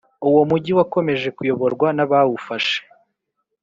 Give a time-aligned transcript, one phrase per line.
[0.27, 2.79] Uwo mugi wakomeje kuyoborwa n’abawufashe